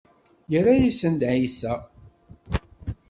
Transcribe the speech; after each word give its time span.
Yerra-asent-d 0.51 1.21
ɛisa. 1.33 1.73